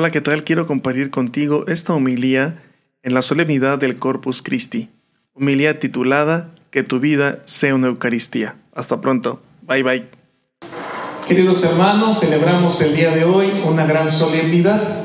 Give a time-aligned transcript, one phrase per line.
[0.00, 0.44] Hola, ¿qué tal?
[0.44, 2.62] Quiero compartir contigo esta homilía
[3.02, 4.90] en la solemnidad del Corpus Christi.
[5.34, 8.54] Homilía titulada Que tu vida sea una Eucaristía.
[8.72, 9.42] Hasta pronto.
[9.62, 10.08] Bye bye.
[11.26, 15.02] Queridos hermanos, celebramos el día de hoy una gran solemnidad.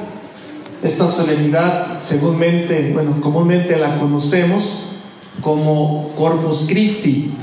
[0.83, 4.97] Esta solemnidad, seguramente, bueno, comúnmente la conocemos
[5.41, 7.33] como Corpus Christi,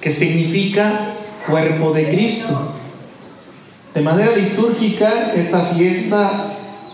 [0.00, 1.16] que significa
[1.46, 2.76] cuerpo de Cristo.
[3.92, 6.51] De manera litúrgica, esta fiesta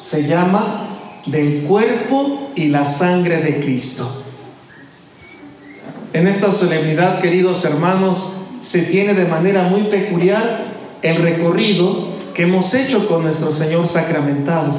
[0.08, 0.86] se llama
[1.26, 4.24] del cuerpo y la sangre de Cristo.
[6.14, 10.64] En esta solemnidad, queridos hermanos, se tiene de manera muy peculiar
[11.02, 14.76] el recorrido que hemos hecho con nuestro Señor sacramentado.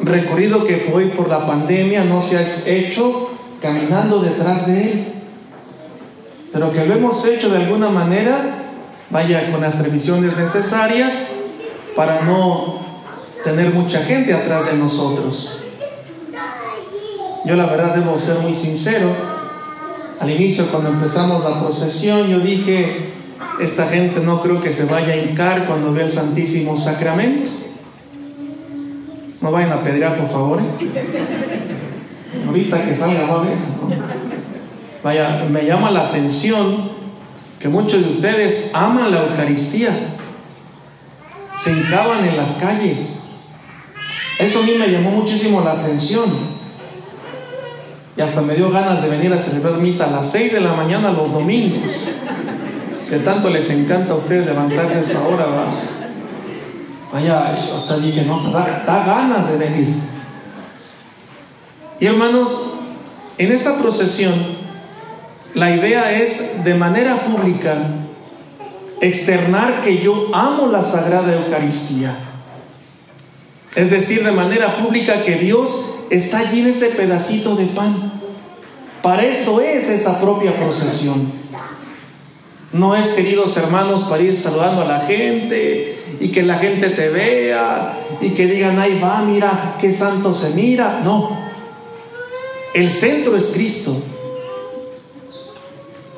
[0.00, 3.30] Recorrido que hoy por la pandemia no se ha hecho
[3.62, 5.06] caminando detrás de Él,
[6.52, 8.64] pero que lo hemos hecho de alguna manera,
[9.08, 11.36] vaya con las previsiones necesarias
[11.96, 12.87] para no
[13.48, 15.58] tener mucha gente atrás de nosotros.
[17.46, 19.10] Yo la verdad debo ser muy sincero.
[20.20, 23.08] Al inicio cuando empezamos la procesión yo dije,
[23.58, 27.48] esta gente no creo que se vaya a hincar cuando vea el Santísimo Sacramento.
[29.40, 30.60] No vayan a pedir por favor.
[30.60, 32.44] ¿eh?
[32.46, 33.56] Ahorita que salga va a ver.
[35.02, 36.90] Vaya, me llama la atención
[37.58, 40.16] que muchos de ustedes aman la Eucaristía.
[41.58, 43.17] Se hincaban en las calles
[44.38, 46.26] eso a mí me llamó muchísimo la atención.
[48.16, 50.74] Y hasta me dio ganas de venir a celebrar misa a las 6 de la
[50.74, 52.04] mañana los domingos.
[53.08, 55.64] Que tanto les encanta a ustedes levantarse a esa hora, ¿va?
[57.12, 59.94] Vaya, hasta dije, no, da, da ganas de venir.
[61.98, 62.74] Y hermanos,
[63.38, 64.34] en esta procesión,
[65.54, 67.76] la idea es de manera pública
[69.00, 72.27] externar que yo amo la Sagrada Eucaristía
[73.74, 78.20] es decir, de manera pública que Dios está allí en ese pedacito de pan.
[79.02, 81.32] Para eso es esa propia procesión.
[82.72, 87.08] No es, queridos hermanos, para ir saludando a la gente y que la gente te
[87.08, 91.00] vea y que digan, ahí va, mira, qué santo se mira.
[91.04, 91.38] No.
[92.74, 93.96] El centro es Cristo.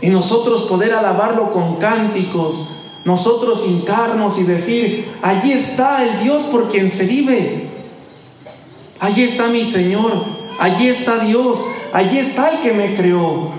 [0.03, 6.71] Y nosotros poder alabarlo con cánticos, nosotros hincarnos y decir, allí está el Dios por
[6.71, 7.69] quien se vive.
[8.99, 10.12] Allí está mi Señor,
[10.59, 13.53] allí está Dios, allí está el que me creó.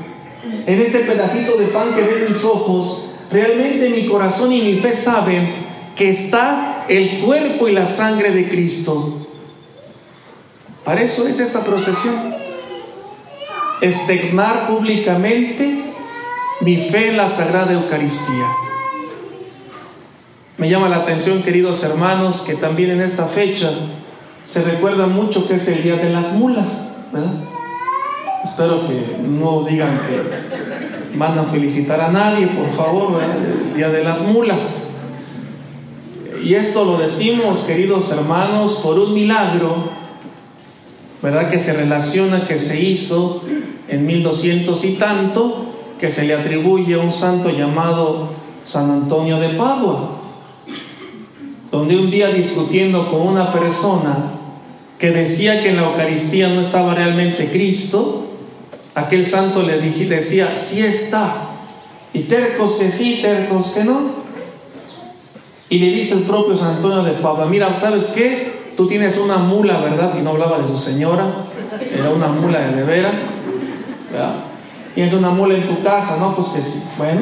[0.68, 4.96] En ese pedacito de pan que ven mis ojos, realmente mi corazón y mi fe
[4.96, 5.51] saben
[5.96, 9.28] que está el cuerpo y la sangre de Cristo.
[10.84, 12.35] Para eso es esa procesión.
[13.81, 15.84] Estegnar públicamente
[16.59, 18.46] mi fe en la Sagrada Eucaristía.
[20.62, 23.72] Me llama la atención, queridos hermanos, que también en esta fecha
[24.44, 27.32] se recuerda mucho que es el Día de las Mulas, ¿verdad?
[28.44, 34.04] Espero que no digan que van a felicitar a nadie, por favor, el Día de
[34.04, 34.98] las Mulas.
[36.44, 39.90] Y esto lo decimos, queridos hermanos, por un milagro,
[41.24, 41.50] ¿verdad?
[41.50, 43.42] Que se relaciona, que se hizo
[43.88, 48.30] en 1200 y tanto, que se le atribuye a un santo llamado
[48.64, 50.21] San Antonio de Padua
[51.72, 54.34] donde un día discutiendo con una persona
[55.00, 58.28] que decía que en la Eucaristía no estaba realmente Cristo,
[58.94, 61.50] aquel santo le decía, sí está,
[62.14, 64.22] y tercos que sí, tercos que no.
[65.70, 68.74] Y le dice el propio San Antonio de Padua, mira, ¿sabes qué?
[68.76, 70.14] Tú tienes una mula, ¿verdad?
[70.20, 71.48] Y no hablaba de su señora,
[71.92, 73.36] era una mula de, de veras.
[74.94, 76.36] Tienes una mula en tu casa, ¿no?
[76.36, 76.84] Pues que sí.
[76.98, 77.22] Bueno,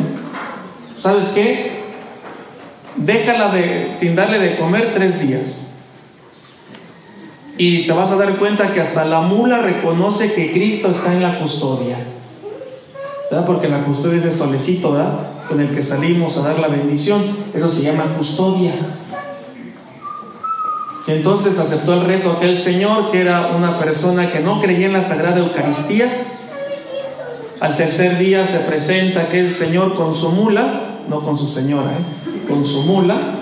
[0.97, 1.78] ¿sabes qué?
[2.95, 5.65] Déjala de, sin darle de comer tres días.
[7.57, 11.21] Y te vas a dar cuenta que hasta la mula reconoce que Cristo está en
[11.21, 11.97] la custodia.
[13.29, 13.45] ¿Verdad?
[13.45, 15.27] Porque la custodia es ese solecito, ¿verdad?
[15.47, 17.21] Con el que salimos a dar la bendición.
[17.53, 18.71] Eso se llama custodia.
[21.05, 24.93] Y entonces aceptó el reto aquel señor que era una persona que no creía en
[24.93, 26.07] la Sagrada Eucaristía.
[27.59, 32.28] Al tercer día se presenta aquel señor con su mula, no con su señora, ¿eh?
[32.49, 33.35] Con su mula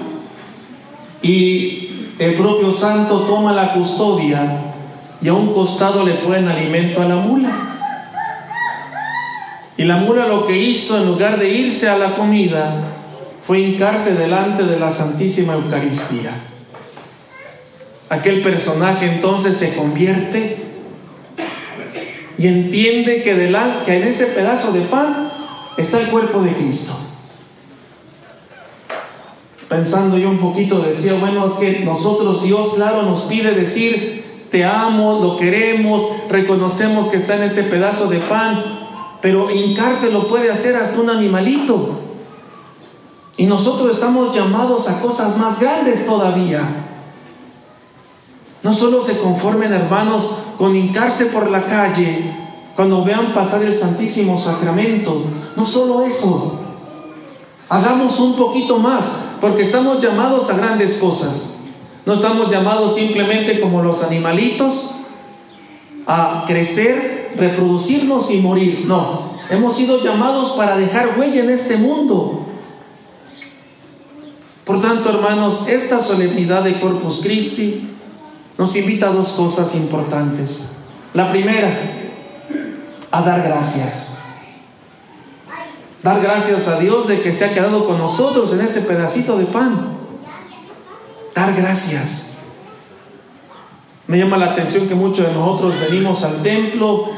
[1.21, 4.73] y el propio santo toma la custodia
[5.21, 7.49] y a un costado le ponen alimento a la mula.
[9.77, 12.83] Y la mula lo que hizo en lugar de irse a la comida
[13.41, 16.31] fue hincarse delante de la Santísima Eucaristía.
[18.09, 20.57] Aquel personaje entonces se convierte
[22.37, 23.33] y entiende que,
[23.85, 25.31] que en ese pedazo de pan
[25.77, 27.06] está el cuerpo de Cristo.
[29.69, 34.63] Pensando yo un poquito, decía, bueno, es que nosotros, Dios, claro, nos pide decir, te
[34.63, 38.63] amo, lo queremos, reconocemos que está en ese pedazo de pan,
[39.21, 41.99] pero hincarse lo puede hacer hasta un animalito.
[43.35, 46.61] Y nosotros estamos llamados a cosas más grandes todavía.
[48.63, 52.35] No solo se conformen, hermanos, con hincarse por la calle
[52.75, 55.23] cuando vean pasar el Santísimo Sacramento.
[55.55, 56.59] No solo eso.
[57.69, 61.55] Hagamos un poquito más, porque estamos llamados a grandes cosas.
[62.05, 65.01] No estamos llamados simplemente como los animalitos
[66.05, 68.85] a crecer, reproducirnos y morir.
[68.87, 72.45] No, hemos sido llamados para dejar huella en este mundo.
[74.63, 77.89] Por tanto, hermanos, esta solemnidad de Corpus Christi
[78.57, 80.71] nos invita a dos cosas importantes.
[81.13, 82.11] La primera,
[83.11, 84.16] a dar gracias.
[86.07, 89.43] Dar gracias a Dios de que se ha quedado con nosotros en ese pedacito de
[89.43, 89.89] pan.
[91.35, 92.37] Dar gracias.
[94.07, 97.09] Me llama la atención que muchos de nosotros venimos al templo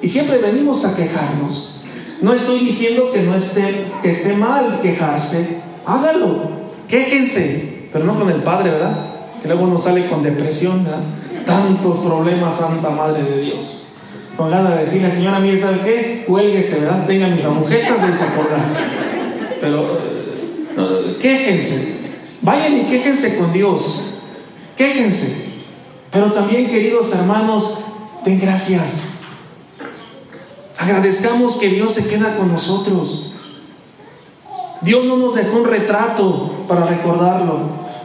[0.00, 1.74] y siempre venimos a quejarnos.
[2.22, 5.60] No estoy diciendo que no esté, que esté mal quejarse.
[5.84, 6.50] Hágalo,
[6.88, 9.10] quéjense, pero no con el Padre, ¿verdad?
[9.42, 11.00] Que luego uno sale con depresión, ¿verdad?
[11.44, 13.79] Tantos problemas, Santa Madre de Dios.
[14.40, 16.24] Con ganas de decirle, señora, mire, ¿sabe qué?
[16.26, 17.06] Cuélguese, ¿verdad?
[17.06, 18.60] Tenga mis agujetas de acordar.
[19.60, 19.98] Pero
[20.78, 21.96] eh, quéjense.
[22.40, 24.14] Vayan y quéjense con Dios.
[24.78, 25.44] Quéjense.
[26.10, 27.80] Pero también, queridos hermanos,
[28.24, 29.08] den gracias.
[30.78, 33.34] Agradezcamos que Dios se queda con nosotros.
[34.80, 37.58] Dios no nos dejó un retrato para recordarlo.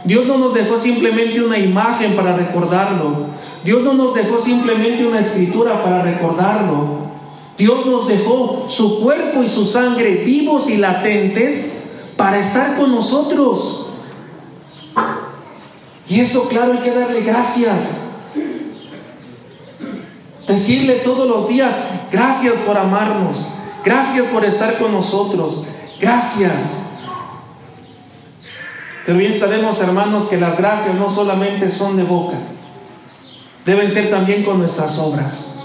[0.04, 3.35] Dios no nos dejó simplemente una imagen para recordarlo.
[3.66, 7.00] Dios no nos dejó simplemente una escritura para recordarlo.
[7.58, 13.88] Dios nos dejó su cuerpo y su sangre vivos y latentes para estar con nosotros.
[16.08, 18.04] Y eso, claro, hay que darle gracias.
[20.46, 21.74] Decirle todos los días,
[22.12, 23.48] gracias por amarnos,
[23.84, 25.66] gracias por estar con nosotros,
[26.00, 26.90] gracias.
[29.04, 32.36] Pero bien sabemos, hermanos, que las gracias no solamente son de boca,
[33.66, 35.56] deben ser también con nuestras obras.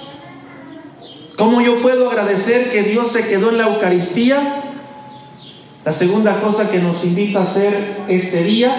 [1.38, 4.64] ¿Cómo yo puedo agradecer que Dios se quedó en la Eucaristía?
[5.86, 8.76] La segunda cosa que nos invita a hacer este día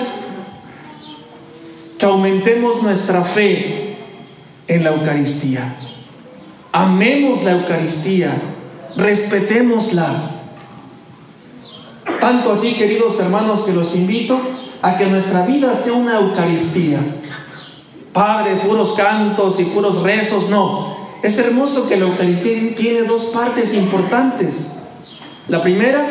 [1.99, 3.97] que aumentemos nuestra fe
[4.67, 5.77] en la Eucaristía.
[6.73, 8.35] Amemos la Eucaristía,
[8.97, 10.31] respetémosla.
[12.21, 14.41] Tanto así, queridos hermanos, que los invito
[14.83, 16.99] a que nuestra vida sea una Eucaristía.
[18.13, 20.97] Padre, puros cantos y puros rezos, no.
[21.23, 24.79] Es hermoso que la Eucaristía tiene dos partes importantes.
[25.49, 26.05] La primera,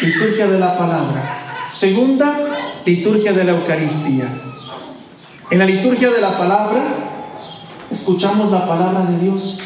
[0.00, 1.68] liturgia de la palabra.
[1.70, 2.32] Segunda,
[2.84, 4.28] liturgia de la Eucaristía.
[5.50, 6.82] En la liturgia de la palabra
[7.90, 9.58] escuchamos la palabra de Dios.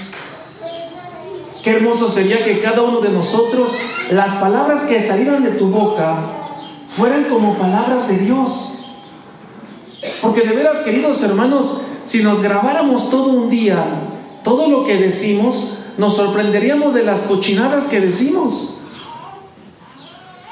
[1.62, 3.70] Qué hermoso sería que cada uno de nosotros,
[4.10, 6.16] las palabras que salieran de tu boca,
[6.88, 8.75] fueran como palabras de Dios.
[10.26, 13.78] Porque de veras, queridos hermanos, si nos grabáramos todo un día,
[14.42, 18.78] todo lo que decimos, nos sorprenderíamos de las cochinadas que decimos,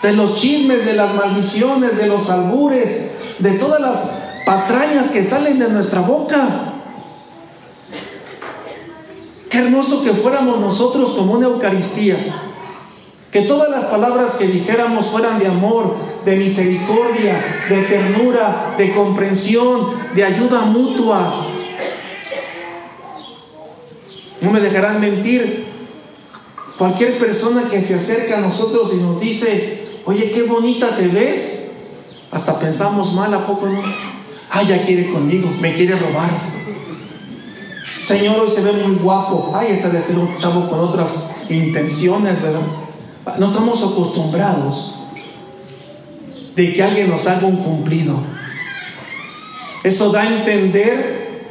[0.00, 3.98] de los chismes, de las maldiciones, de los albures, de todas las
[4.46, 6.74] patrañas que salen de nuestra boca.
[9.50, 12.16] Qué hermoso que fuéramos nosotros como una Eucaristía.
[13.32, 19.92] Que todas las palabras que dijéramos fueran de amor, de misericordia, de ternura, de comprensión,
[20.14, 21.46] de ayuda mutua.
[24.40, 25.64] No me dejarán mentir.
[26.78, 31.76] Cualquier persona que se acerca a nosotros y nos dice, oye, qué bonita te ves,
[32.32, 33.80] hasta pensamos mal, ¿a poco no?
[34.50, 36.28] Ay, ya quiere conmigo, me quiere robar.
[38.02, 39.52] Señor, hoy se ve muy guapo.
[39.54, 42.60] Ay, este de ser un chavo con otras intenciones, ¿verdad?
[43.38, 44.94] No estamos acostumbrados
[46.56, 48.18] de que alguien nos haga un cumplido.
[49.82, 51.42] Eso da a entender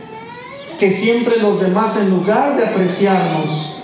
[0.79, 3.77] que siempre los demás, en lugar de apreciarnos,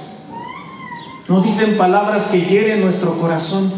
[1.28, 3.72] nos dicen palabras que hieren nuestro corazón.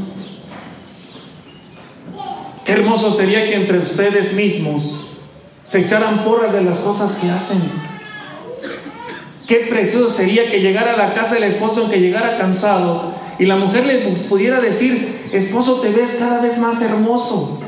[2.63, 5.09] Qué hermoso sería que entre ustedes mismos
[5.63, 7.90] se echaran porras de las cosas que hacen.
[9.51, 13.57] Qué precioso sería que llegara a la casa del esposo aunque llegara cansado y la
[13.57, 13.97] mujer le
[14.29, 17.59] pudiera decir, esposo, te ves cada vez más hermoso.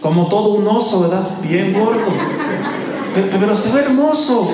[0.00, 1.38] Como todo un oso, ¿verdad?
[1.40, 2.12] Bien gordo.
[3.14, 4.50] Pero, se ve hermoso.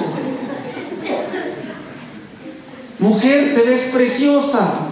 [2.99, 4.91] Mujer, te ves preciosa.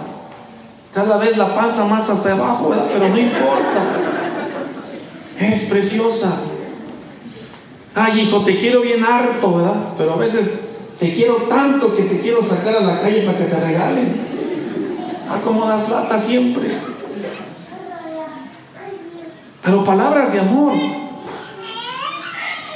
[0.95, 2.87] Cada vez la panza más hasta abajo, ¿verdad?
[2.91, 3.83] Pero no importa.
[5.39, 6.35] Es preciosa.
[7.95, 9.89] Ay, hijo, te quiero bien harto, ¿verdad?
[9.99, 10.64] Pero a veces
[11.05, 14.17] te quiero tanto que te quiero sacar a la calle para que te regalen.
[15.29, 16.67] Ah, como das lata siempre.
[19.63, 20.73] Pero palabras de amor,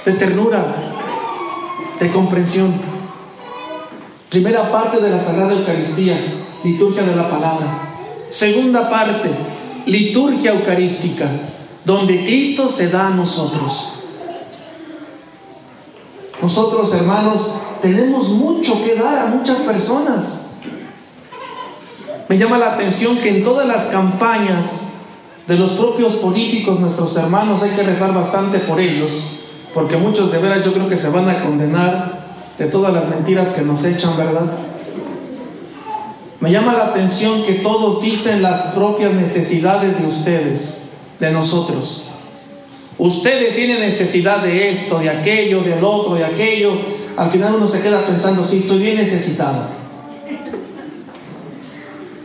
[0.04, 0.62] de ternura,
[1.98, 2.74] de comprensión.
[4.28, 6.18] Primera parte de la Sagrada Eucaristía,
[6.64, 7.66] liturgia de la palabra.
[8.28, 9.30] Segunda parte,
[9.86, 11.30] liturgia eucarística,
[11.86, 13.97] donde Cristo se da a nosotros.
[16.40, 20.46] Nosotros, hermanos, tenemos mucho que dar a muchas personas.
[22.28, 24.88] Me llama la atención que en todas las campañas
[25.46, 29.38] de los propios políticos, nuestros hermanos, hay que rezar bastante por ellos,
[29.72, 32.28] porque muchos de veras yo creo que se van a condenar
[32.58, 34.52] de todas las mentiras que nos echan, ¿verdad?
[36.40, 42.07] Me llama la atención que todos dicen las propias necesidades de ustedes, de nosotros.
[42.98, 46.72] Ustedes tienen necesidad de esto, de aquello, del otro, de aquello.
[47.16, 49.78] Al final uno se queda pensando, sí, estoy bien necesitado.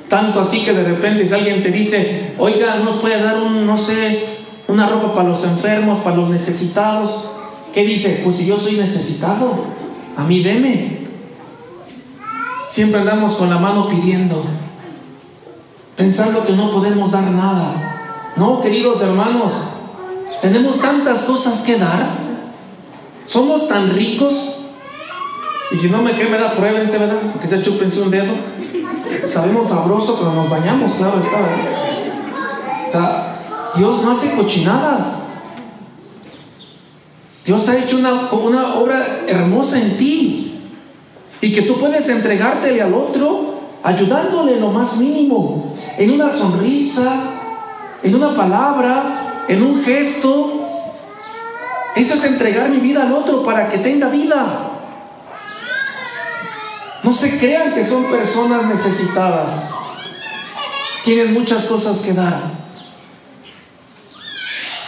[0.10, 3.78] Tanto así que de repente si alguien te dice, oiga, ¿nos puede dar un, no
[3.78, 4.26] sé,
[4.68, 7.32] una ropa para los enfermos, para los necesitados?
[7.74, 8.22] ¿Qué dice?
[8.24, 9.66] Pues si yo soy necesitado,
[10.18, 11.00] a mí deme.
[12.68, 14.44] Siempre andamos con la mano pidiendo,
[15.96, 18.32] pensando que no podemos dar nada.
[18.36, 19.74] No, queridos hermanos,
[20.44, 22.18] tenemos tantas cosas que dar.
[23.26, 24.66] Somos tan ricos.
[25.72, 27.16] Y si no me creen, me da pruébense, ¿verdad?
[27.42, 28.34] Que se chupense un dedo.
[29.26, 32.88] Sabemos sabroso, pero nos bañamos, claro está, ¿verdad?
[32.88, 35.28] O sea, Dios no hace cochinadas.
[37.46, 40.60] Dios ha hecho una, una obra hermosa en ti.
[41.40, 45.74] Y que tú puedes entregártele al otro ayudándole lo más mínimo.
[45.98, 47.14] En una sonrisa,
[48.04, 49.23] en una palabra,
[49.54, 50.68] en un gesto.
[51.96, 54.72] Eso es entregar mi vida al otro para que tenga vida.
[57.04, 59.70] No se crean que son personas necesitadas.
[61.04, 62.52] Tienen muchas cosas que dar.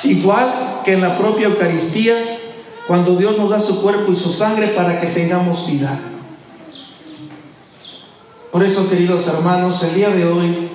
[0.04, 2.40] Igual que en la propia Eucaristía,
[2.88, 6.00] cuando Dios nos da su cuerpo y su sangre para que tengamos vida.
[8.52, 10.70] Por eso, queridos hermanos, el día de hoy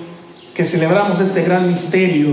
[0.53, 2.27] que celebramos este gran misterio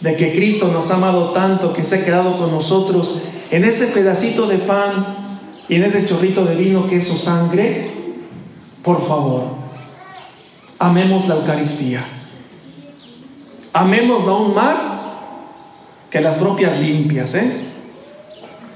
[0.00, 3.88] de que Cristo nos ha amado tanto que se ha quedado con nosotros en ese
[3.88, 5.06] pedacito de pan
[5.68, 7.90] y en ese chorrito de vino que es su sangre,
[8.82, 9.42] por favor,
[10.78, 12.04] amemos la Eucaristía.
[13.72, 15.08] Amémosla aún más
[16.10, 17.64] que las propias limpias, ¿eh?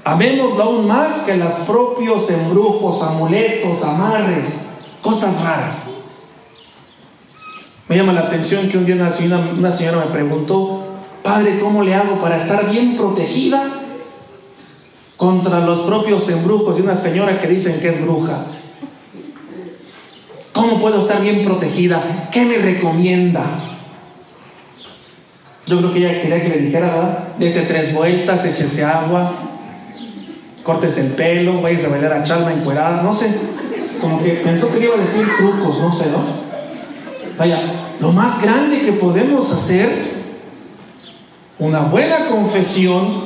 [0.03, 4.69] Amémosla aún más que los propios embrujos, amuletos, amarres,
[5.01, 5.93] cosas raras.
[7.87, 10.92] Me llama la atención que un día una señora, una señora me preguntó,
[11.23, 13.63] Padre, ¿cómo le hago para estar bien protegida
[15.15, 18.43] contra los propios embrujos de una señora que dicen que es bruja?
[20.51, 22.29] ¿Cómo puedo estar bien protegida?
[22.29, 23.41] ¿Qué me recomienda?
[25.65, 27.27] Yo creo que ella quería que le dijera, ¿verdad?
[27.39, 29.31] Dese tres vueltas, échese agua,
[30.61, 33.33] cortes el pelo, vayas a bailar a chalma encuerada, no sé.
[34.01, 36.17] Como que pensó que iba a decir trucos, no sé, ¿no?
[37.37, 37.61] Vaya,
[38.01, 40.12] lo más grande que podemos hacer
[41.63, 43.23] una buena confesión,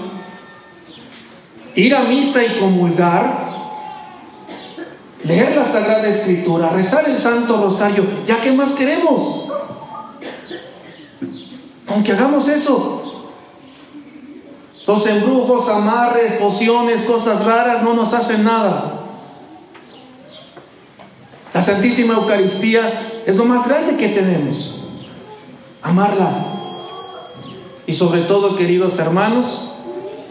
[1.74, 3.48] ir a misa y comulgar,
[5.24, 9.48] leer la Sagrada Escritura, rezar el Santo Rosario, ¿ya qué más queremos?
[11.88, 13.32] Aunque hagamos eso,
[14.86, 19.02] los embrujos, amarres, pociones, cosas raras no nos hacen nada.
[21.56, 24.84] La Santísima Eucaristía es lo más grande que tenemos.
[25.82, 26.57] Amarla,
[27.88, 29.72] y sobre todo, queridos hermanos,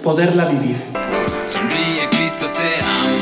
[0.05, 0.77] poderla vivir.
[1.51, 3.16] Sonríe, Cristo te